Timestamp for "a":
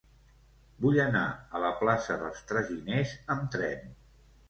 1.59-1.63